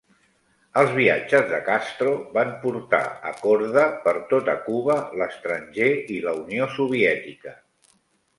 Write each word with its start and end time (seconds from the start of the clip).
Els 0.83 0.93
viatges 0.99 1.43
de 1.51 1.59
Castro 1.67 2.13
van 2.37 2.49
portar 2.63 3.01
a 3.33 3.33
Korda 3.43 3.83
per 4.07 4.15
tota 4.33 4.57
Cuba, 4.65 4.97
l'estranger 5.23 5.91
i 6.17 6.19
la 6.25 6.35
Unió 6.41 6.73
Soviètica. 6.81 7.55